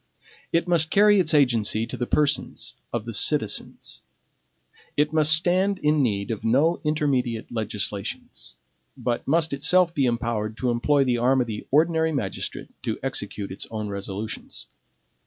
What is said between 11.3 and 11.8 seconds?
of the